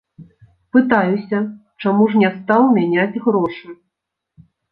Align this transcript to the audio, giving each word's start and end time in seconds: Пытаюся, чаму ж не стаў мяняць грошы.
Пытаюся, 0.75 1.39
чаму 1.83 2.07
ж 2.13 2.23
не 2.23 2.29
стаў 2.39 2.63
мяняць 2.79 3.19
грошы. 3.29 3.67